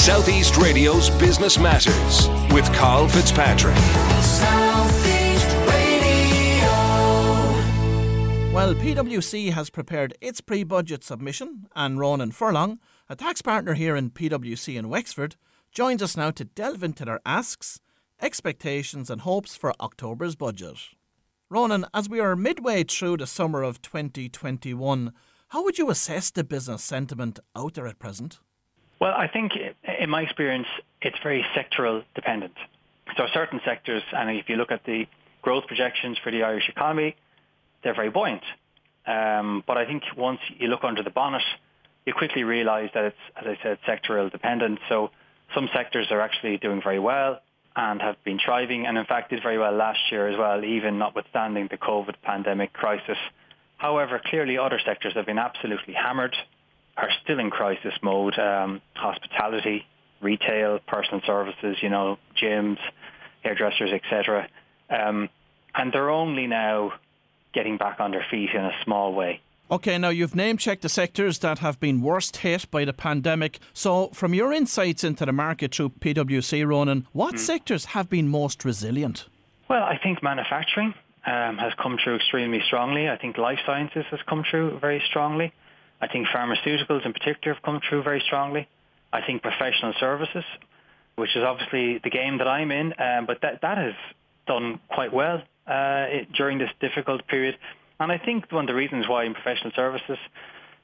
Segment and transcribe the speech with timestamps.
[0.00, 3.76] Southeast Radio's Business Matters with Carl Fitzpatrick.
[4.22, 6.70] Southeast Radio.
[8.50, 12.78] Well, PwC has prepared its pre budget submission, and Ronan Furlong,
[13.10, 15.36] a tax partner here in PwC in Wexford,
[15.70, 17.78] joins us now to delve into their asks,
[18.22, 20.78] expectations, and hopes for October's budget.
[21.50, 25.12] Ronan, as we are midway through the summer of 2021,
[25.48, 28.40] how would you assess the business sentiment out there at present?
[29.00, 29.52] Well, I think
[30.00, 30.66] in my experience,
[31.02, 32.54] it's very sectoral dependent.
[33.16, 35.06] So certain sectors, and if you look at the
[35.42, 37.16] growth projections for the Irish economy,
[37.84, 38.42] they're very buoyant.
[39.06, 41.42] Um, but I think once you look under the bonnet,
[42.06, 44.78] you quickly realise that it's, as I said, sectoral dependent.
[44.88, 45.10] So
[45.54, 47.40] some sectors are actually doing very well
[47.76, 50.98] and have been thriving, and in fact did very well last year as well, even
[50.98, 53.18] notwithstanding the COVID pandemic crisis.
[53.76, 56.36] However, clearly other sectors have been absolutely hammered,
[56.96, 58.38] are still in crisis mode.
[58.38, 59.86] Um, hospitality,
[60.20, 62.78] retail, personal services, you know, gyms,
[63.42, 64.48] hairdressers, etc.
[64.88, 65.28] Um,
[65.74, 66.92] and they're only now
[67.52, 69.40] getting back on their feet in a small way.
[69.70, 73.60] Okay, now you've name checked the sectors that have been worst hit by the pandemic.
[73.72, 77.38] So, from your insights into the market through PwC, Ronan, what mm.
[77.38, 79.26] sectors have been most resilient?
[79.68, 80.92] Well, I think manufacturing
[81.24, 83.08] um, has come through extremely strongly.
[83.08, 85.52] I think life sciences has come through very strongly.
[86.00, 88.66] I think pharmaceuticals in particular have come through very strongly.
[89.12, 90.44] I think professional services,
[91.16, 93.94] which is obviously the game that I'm in, um, but that, that has
[94.46, 97.56] done quite well uh, during this difficult period.
[97.98, 100.18] And I think one of the reasons why in professional services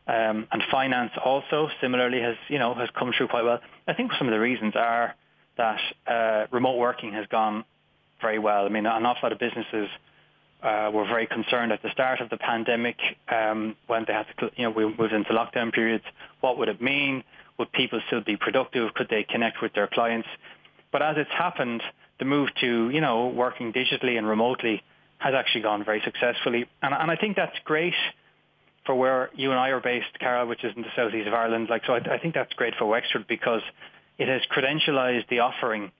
[0.06, 3.60] um, and finance also similarly has, you know, has come through quite well.
[3.88, 5.14] I think some of the reasons are
[5.56, 7.64] that uh, remote working has gone
[8.20, 8.66] very well.
[8.66, 9.88] I mean, an awful lot of businesses
[10.62, 12.96] uh, were very concerned at the start of the pandemic
[13.28, 16.04] um, when they had to, you know, we moved into lockdown periods.
[16.40, 17.24] What would it mean?
[17.58, 18.92] Would people still be productive?
[18.94, 20.28] Could they connect with their clients?
[20.92, 21.82] But as it's happened,
[22.18, 24.82] the move to, you know, working digitally and remotely
[25.18, 26.66] has actually gone very successfully.
[26.82, 27.94] And, and I think that's great
[28.84, 31.68] for where you and I are based, Carol, which is in the southeast of Ireland.
[31.68, 33.62] Like, so I, I think that's great for Wexford because
[34.18, 35.90] it has credentialized the offering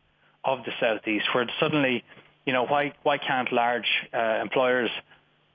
[0.44, 2.04] of the southeast, where suddenly
[2.46, 4.90] you know, why why can't large uh, employers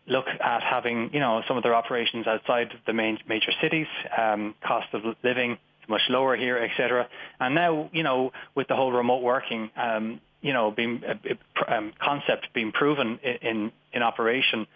[0.08, 3.88] look at having you know some of their operations outside the main major cities?
[4.16, 5.58] Um, cost of living
[5.92, 7.08] much lower here, etc.
[7.40, 11.94] And now you know with the whole remote working, um, you know, being uh, um,
[12.02, 14.68] concept being proven in in, in operation,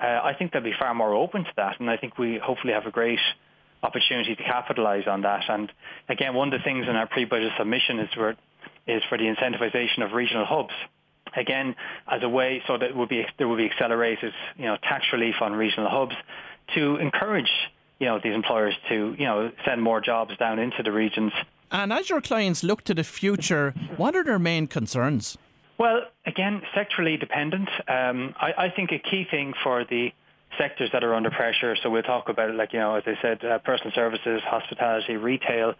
[0.00, 2.74] uh, I think they'll be far more open to that, and I think we hopefully
[2.74, 3.20] have a great
[3.82, 5.44] opportunity to capitalise on that.
[5.48, 5.70] And
[6.08, 8.36] again, one of the things in our pre-budget submission is for
[8.86, 10.74] is for the incentivization of regional hubs
[11.36, 11.74] again
[12.06, 15.36] as a way so that will be there will be accelerated you know tax relief
[15.40, 16.14] on regional hubs
[16.74, 17.50] to encourage
[18.04, 21.32] you know these employers to you know send more jobs down into the regions.
[21.70, 25.38] And as your clients look to the future, what are their main concerns?
[25.78, 27.68] Well, again, sectorally dependent.
[27.88, 30.12] Um, I, I, think a key thing for the
[30.58, 31.74] sectors that are under pressure.
[31.82, 35.16] So we'll talk about it, like you know, as I said, uh, personal services, hospitality,
[35.16, 35.74] retail.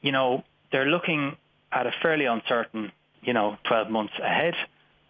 [0.00, 0.42] You know,
[0.72, 1.36] they're looking
[1.70, 2.90] at a fairly uncertain,
[3.22, 4.54] you know, 12 months ahead.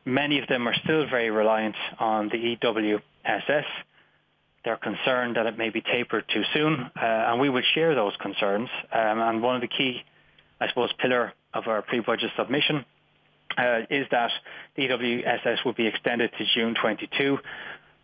[0.05, 3.65] Many of them are still very reliant on the EWSS.
[4.65, 8.12] They're concerned that it may be tapered too soon, uh, and we would share those
[8.21, 8.69] concerns.
[8.93, 10.03] Um, and one of the key,
[10.61, 12.84] I suppose, pillar of our pre-budget submission
[13.59, 14.31] uh, is that
[14.77, 17.39] the EWSS will be extended to June 22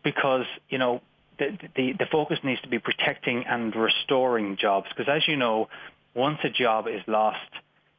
[0.02, 1.00] because, you know,
[1.38, 5.68] the, the, the focus needs to be protecting and restoring jobs because as you know,
[6.14, 7.38] once a job is lost,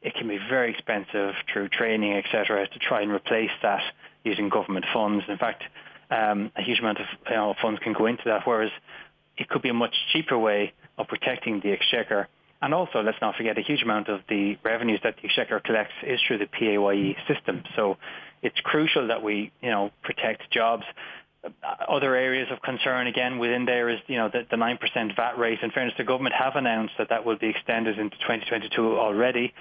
[0.02, 3.82] it can be very expensive through training, etc., to try and replace that
[4.24, 5.24] using government funds.
[5.28, 5.62] In fact,
[6.10, 8.70] um, a huge amount of you know, funds can go into that, whereas
[9.36, 12.28] it could be a much cheaper way of protecting the exchequer.
[12.62, 15.94] And also, let's not forget, a huge amount of the revenues that the exchequer collects
[16.06, 17.62] is through the PAYE system.
[17.74, 17.96] So
[18.42, 20.84] it's crucial that we, you know, protect jobs
[21.88, 25.58] other areas of concern again within there is you know the, the 9% VAT rate.
[25.62, 29.54] In fairness, the government have announced that that will be extended into 2022 already,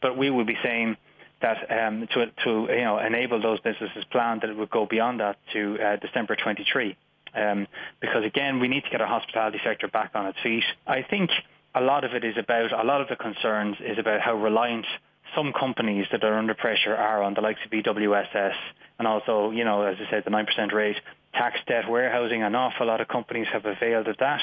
[0.00, 0.96] but we will be saying
[1.42, 5.20] that um, to, to you know enable those businesses plan that it would go beyond
[5.20, 6.96] that to uh, December 23.
[7.34, 7.66] Um,
[8.00, 10.64] because again, we need to get our hospitality sector back on its feet.
[10.86, 11.30] I think
[11.74, 14.86] a lot of it is about a lot of the concerns is about how reliant
[15.34, 18.54] some companies that are under pressure are on the likes of EWSS
[18.98, 20.96] and also, you know, as I said, the 9% rate
[21.34, 22.42] tax debt warehousing.
[22.42, 24.40] An awful lot of companies have availed of that.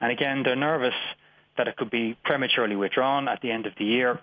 [0.00, 0.94] And again, they're nervous
[1.56, 4.20] that it could be prematurely withdrawn at the end of the year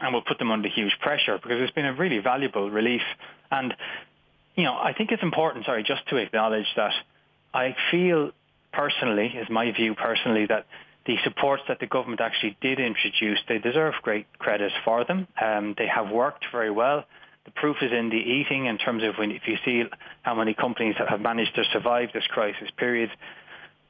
[0.00, 3.02] and will put them under huge pressure because it's been a really valuable relief.
[3.50, 3.74] And,
[4.54, 6.92] you know, I think it's important, sorry, just to acknowledge that
[7.54, 8.32] I feel
[8.72, 10.66] personally, is my view personally, that
[11.06, 15.26] the supports that the government actually did introduce, they deserve great credit for them.
[15.40, 17.04] Um, they have worked very well.
[17.44, 19.84] The proof is in the eating in terms of when if you see
[20.22, 23.10] how many companies have managed to survive this crisis period.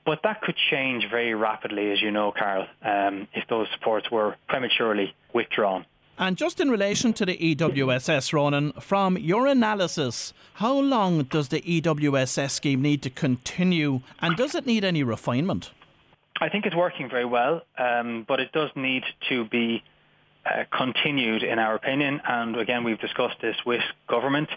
[0.05, 4.37] But that could change very rapidly, as you know, Carl, um, if those supports were
[4.47, 5.87] prematurely withdrawn.
[6.19, 11.61] And just in relation to the EWSS, Ronan, from your analysis, how long does the
[11.61, 15.73] EWSS scheme need to continue and does it need any refinement?
[16.41, 19.83] I think it's working very well, um, but it does need to be
[20.47, 22.21] uh, continued, in our opinion.
[22.27, 24.49] And again, we've discussed this with government.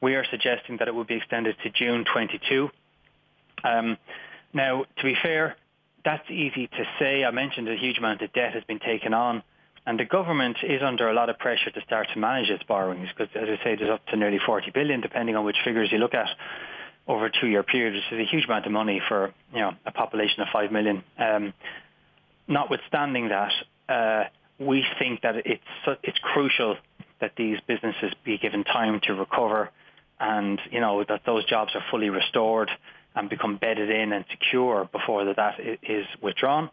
[0.00, 2.70] We are suggesting that it would be extended to June 22.
[3.64, 3.96] Um,
[4.52, 5.56] now, to be fair,
[6.04, 7.24] that's easy to say.
[7.24, 9.42] I mentioned a huge amount of debt has been taken on,
[9.86, 13.08] and the government is under a lot of pressure to start to manage its borrowings
[13.16, 15.98] because, as I say, there's up to nearly 40 billion, depending on which figures you
[15.98, 16.28] look at
[17.08, 19.90] over a two-year period, which is a huge amount of money for you know a
[19.90, 21.02] population of five million.
[21.18, 21.52] Um,
[22.46, 23.52] notwithstanding that,
[23.88, 24.24] uh,
[24.58, 26.76] we think that it's it's crucial
[27.20, 29.70] that these businesses be given time to recover,
[30.20, 32.70] and you know that those jobs are fully restored
[33.14, 36.70] and become bedded in and secure before that that is withdrawn.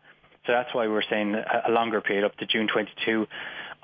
[0.50, 3.28] So that's why we're saying a longer period up to June 22.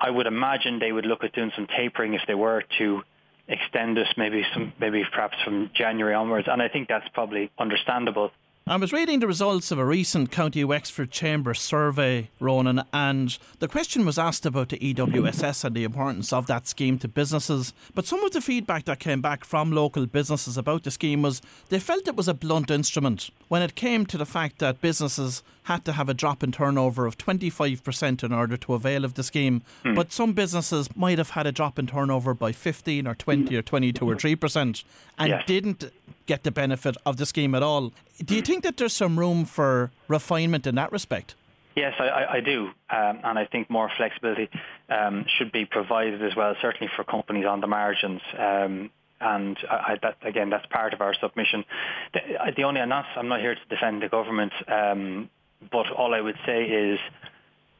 [0.00, 3.02] I would imagine they would look at doing some tapering if they were to
[3.46, 8.32] extend this maybe some maybe perhaps from January onwards and I think that's probably understandable
[8.68, 13.68] I was reading the results of a recent County Wexford Chamber survey, Ronan, and the
[13.68, 17.72] question was asked about the EWSS and the importance of that scheme to businesses.
[17.94, 21.42] But some of the feedback that came back from local businesses about the scheme was
[21.68, 25.44] they felt it was a blunt instrument when it came to the fact that businesses
[25.66, 29.24] had to have a drop in turnover of 25% in order to avail of the
[29.24, 29.62] scheme.
[29.84, 29.96] Mm.
[29.96, 33.62] But some businesses might have had a drop in turnover by 15 or 20 or
[33.62, 34.84] 22 or 3%
[35.18, 35.42] and yes.
[35.44, 35.90] didn't
[36.26, 37.92] get the benefit of the scheme at all.
[38.24, 41.34] Do you think that there's some room for refinement in that respect?
[41.74, 44.48] Yes, I, I do, um, and I think more flexibility
[44.88, 48.22] um, should be provided as well, certainly for companies on the margins.
[48.38, 48.90] Um,
[49.20, 51.64] and I, that, again, that's part of our submission.
[52.12, 52.20] The,
[52.56, 55.28] the only I'm not, I'm not here to defend the government, um,
[55.60, 56.98] but all I would say is,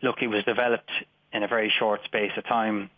[0.03, 0.91] look, it was developed
[1.33, 2.91] in a very short space of time,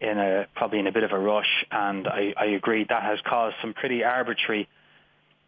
[0.00, 3.18] in a probably in a bit of a rush, and I, I agree that has
[3.26, 4.68] caused some pretty arbitrary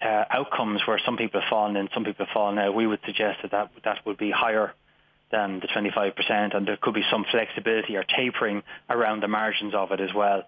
[0.02, 3.00] uh, outcomes where some people have fallen in, some people have fallen out, we would
[3.06, 4.74] suggest that, that that would be higher
[5.30, 9.92] than the 25%, and there could be some flexibility or tapering around the margins of
[9.92, 10.42] it as well.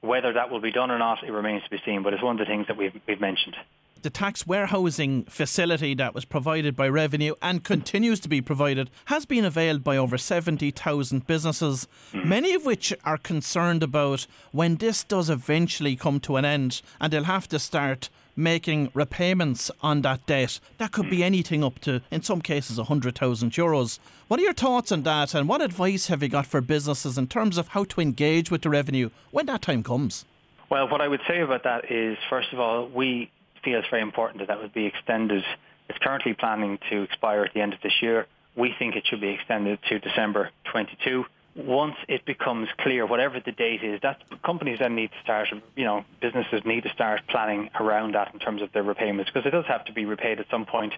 [0.00, 2.38] Whether that will be done or not, it remains to be seen, but it's one
[2.38, 3.56] of the things that we've, we've mentioned
[4.02, 9.26] the tax warehousing facility that was provided by Revenue and continues to be provided has
[9.26, 12.24] been availed by over 70,000 businesses, mm.
[12.24, 17.12] many of which are concerned about when this does eventually come to an end and
[17.12, 20.60] they'll have to start making repayments on that debt.
[20.78, 21.24] That could be mm.
[21.24, 23.98] anything up to, in some cases, 100,000 euros.
[24.28, 27.26] What are your thoughts on that and what advice have you got for businesses in
[27.26, 30.24] terms of how to engage with the revenue when that time comes?
[30.70, 33.30] Well, what I would say about that is, first of all, we
[33.72, 35.44] it's very important that that would be extended.
[35.88, 38.26] It's currently planning to expire at the end of this year.
[38.56, 41.24] We think it should be extended to December 22.
[41.56, 45.84] Once it becomes clear, whatever the date is, that companies then need to start, you
[45.84, 49.50] know, businesses need to start planning around that in terms of their repayments because it
[49.50, 50.92] does have to be repaid at some point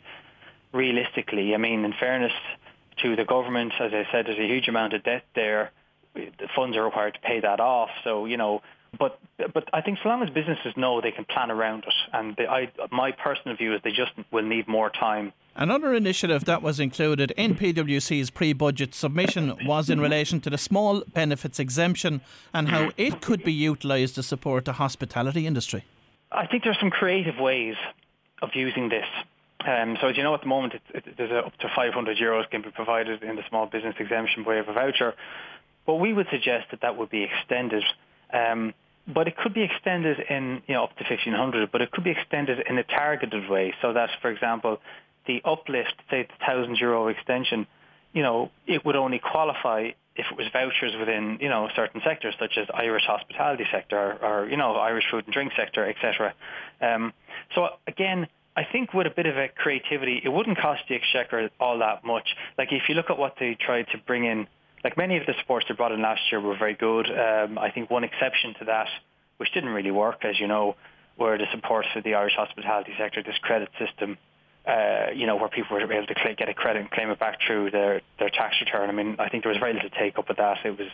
[0.73, 1.55] realistically.
[1.55, 2.33] I mean, in fairness
[3.03, 5.73] to the government, as I said, there's a huge amount of debt there.
[6.15, 7.91] The funds are required to pay that off.
[8.05, 8.63] So, you know,
[8.99, 9.19] but
[9.55, 12.47] but I think so long as businesses know they can plan around it, and they,
[12.47, 15.33] I, my personal view is they just will need more time.
[15.57, 21.03] Another initiative that was included in PwC's pre-budget submission was in relation to the small
[21.13, 22.21] benefits exemption
[22.55, 25.85] and how it could be utilised to support the hospitality industry.
[26.33, 27.75] I think there's some creative ways
[28.43, 29.07] of using this.
[29.67, 32.17] Um, so as you know, at the moment, it, it, there's a, up to 500
[32.17, 35.15] euros can be provided in the small business exemption by a voucher.
[35.85, 37.85] But we would suggest that that would be extended
[38.33, 38.73] um,
[39.07, 42.11] but it could be extended in you know up to 1500 but it could be
[42.11, 44.79] extended in a targeted way so that for example
[45.27, 47.67] the uplift say the 1000 euro extension
[48.13, 52.35] you know it would only qualify if it was vouchers within you know certain sectors
[52.39, 56.35] such as Irish hospitality sector or you know Irish food and drink sector etc
[56.81, 57.13] um,
[57.55, 58.27] so again
[58.57, 62.05] I think with a bit of a creativity it wouldn't cost the exchequer all that
[62.05, 62.29] much.
[62.59, 64.49] Like if you look at what they tried to bring in
[64.85, 67.07] like many of the supports they brought in last year were very good.
[67.07, 68.89] Um, I think one exception to that,
[69.37, 70.77] which didn't really work, as you know,
[71.19, 74.17] were the supports for the Irish hospitality sector, this credit system,
[74.67, 77.39] uh, you know, where people were able to get a credit and claim it back
[77.47, 78.89] through their, their tax return.
[78.89, 80.59] I mean, I think there was very little take up with that.
[80.65, 80.89] It was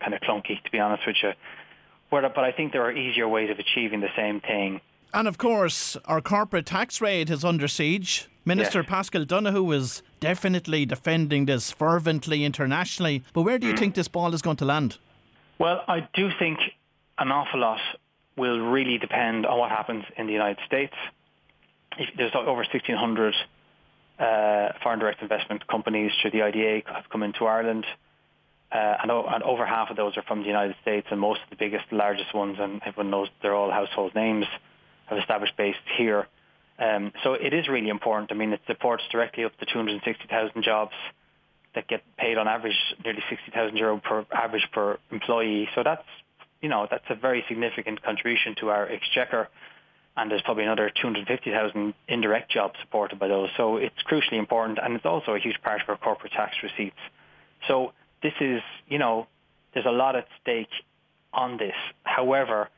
[0.00, 1.32] kind of clunky, to be honest with you.
[2.10, 4.80] But I think there are easier ways of achieving the same thing
[5.14, 8.28] And of course, our corporate tax rate is under siege.
[8.44, 8.88] Minister Yes.
[8.88, 13.22] Paschal Donohoe is definitely defending this fervently internationally.
[13.32, 13.70] But where do Mm.
[13.72, 14.98] you think this ball is going to land?
[15.58, 16.58] Well, I do think
[17.18, 17.80] an awful lot
[18.36, 20.94] will really depend on what happens in the United States.
[21.98, 23.34] If there's over 1,600
[24.18, 27.86] uh, foreign direct investment companies through the IDA have come into Ireland,
[28.72, 31.40] uh, and, o- and over half of those are from the United States, and most
[31.44, 34.46] of the biggest, largest ones, and everyone knows they're all household names,
[35.08, 36.26] have established base here.
[36.78, 38.30] Um, so it is really important.
[38.30, 40.92] I mean, it supports directly up to 260,000 jobs
[41.74, 45.68] that get paid on average nearly 60,000 euro per average per employee.
[45.74, 46.04] So that's,
[46.60, 49.48] you know, that's a very significant contribution to our exchequer.
[50.16, 53.50] And there's probably another 250,000 indirect jobs supported by those.
[53.56, 54.78] So it's crucially important.
[54.82, 56.98] And it's also a huge part of our corporate tax receipts.
[57.66, 59.28] So this is, you know,
[59.74, 60.70] there's a lot at stake
[61.32, 61.74] on this.
[62.02, 62.68] However,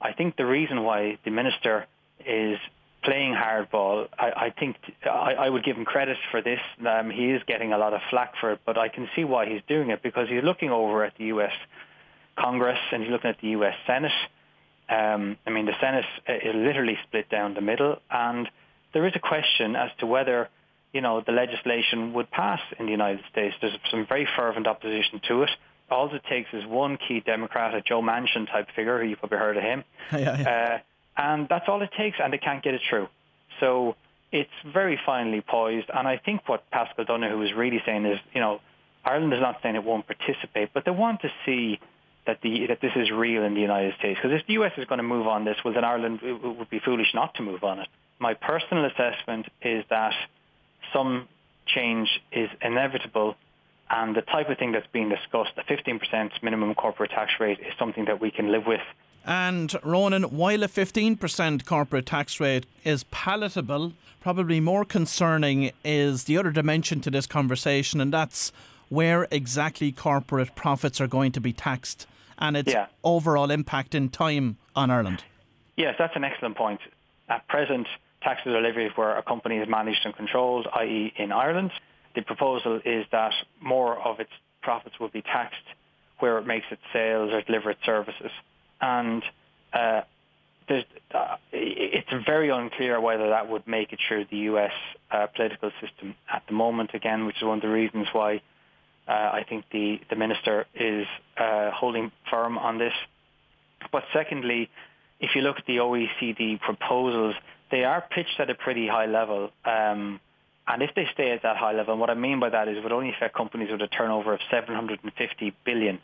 [0.00, 1.86] I think the reason why the minister
[2.24, 2.58] is
[3.02, 6.58] playing hardball, I, I think I, I would give him credit for this.
[6.86, 9.46] Um, he is getting a lot of flack for it, but I can see why
[9.46, 11.52] he's doing it because he's looking over at the U.S.
[12.36, 13.74] Congress and he's looking at the U.S.
[13.86, 14.12] Senate.
[14.88, 18.48] Um, I mean, the Senate is literally split down the middle, and
[18.92, 20.48] there is a question as to whether
[20.92, 23.54] you know the legislation would pass in the United States.
[23.60, 25.50] There's some very fervent opposition to it.
[25.90, 29.38] All it takes is one key Democrat, a Joe Manchin type figure, who you've probably
[29.38, 30.78] heard of him, Yeah, yeah.
[31.18, 33.08] uh, and that's all it takes, and they can't get it through.
[33.60, 33.96] So
[34.32, 38.40] it's very finely poised, and I think what Paschal Donohoe is really saying is, you
[38.40, 38.60] know,
[39.04, 41.78] Ireland is not saying it won't participate, but they want to see
[42.26, 44.18] that the that this is real in the United States.
[44.20, 46.80] Because if the US is going to move on this, well, then Ireland would be
[46.80, 47.86] foolish not to move on it.
[48.18, 50.12] My personal assessment is that
[50.92, 51.28] some
[51.66, 53.36] change is inevitable.
[53.90, 57.72] And the type of thing that's being discussed, the 15% minimum corporate tax rate, is
[57.78, 58.80] something that we can live with.
[59.24, 66.36] And Ronan, while a 15% corporate tax rate is palatable, probably more concerning is the
[66.38, 68.52] other dimension to this conversation, and that's
[68.88, 72.06] where exactly corporate profits are going to be taxed
[72.38, 72.86] and its Yeah.
[73.02, 75.24] overall impact in time on Ireland.
[75.76, 76.80] Yes, that's an excellent point.
[77.28, 77.88] At present,
[78.22, 81.12] taxes are levied where a company is managed and controlled, i.e.
[81.16, 81.72] in Ireland.
[82.16, 84.30] The proposal is that more of its
[84.62, 85.62] profits will be taxed
[86.18, 88.30] where it makes its sales or delivers its services.
[88.80, 89.22] And
[89.72, 90.00] uh,
[90.68, 94.72] uh, it's very unclear whether that would make it through the U.S.
[95.10, 98.40] Uh, political system at the moment, again, which is one of the reasons why
[99.06, 101.06] uh, I think the, the minister is
[101.36, 102.94] uh, holding firm on this.
[103.92, 104.68] But secondly,
[105.20, 107.34] if you look at the OECD proposals,
[107.70, 109.50] they are pitched at a pretty high level.
[109.64, 110.20] Um,
[110.68, 112.76] and if they stay at that high level, and what I mean by that is
[112.76, 116.00] it would only affect companies with a turnover of 750 billion.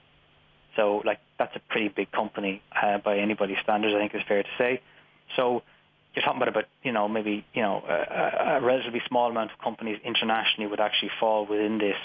[0.77, 4.43] So, like, that's a pretty big company uh, by anybody's standards, I think is fair
[4.43, 4.81] to say.
[5.37, 5.63] So,
[6.15, 9.59] you're talking about about you know maybe you know a, a relatively small amount of
[9.59, 11.97] companies internationally would actually fall within this.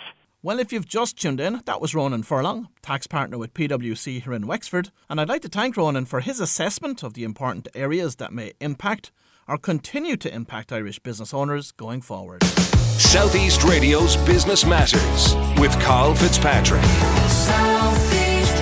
[0.43, 4.33] Well, if you've just tuned in, that was Ronan Furlong, tax partner with PwC here
[4.33, 8.15] in Wexford, and I'd like to thank Ronan for his assessment of the important areas
[8.17, 9.11] that may impact
[9.47, 12.43] or continue to impact Irish business owners going forward.
[12.43, 16.83] Southeast Radio's Business Matters with Carl Fitzpatrick.
[17.29, 18.57] Southeast